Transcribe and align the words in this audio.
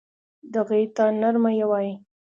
دغې 0.53 0.79
ی 0.83 0.85
ته 0.95 1.05
نرمه 1.21 1.51
یې 1.57 1.65
وايي. 1.71 1.93